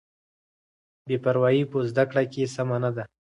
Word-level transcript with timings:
بې 1.07 1.15
پروایي 1.23 1.63
په 1.71 1.77
زده 1.89 2.03
کړه 2.09 2.23
کې 2.33 2.51
سمه 2.55 2.77
نه 2.83 2.91
ده. 2.95 3.03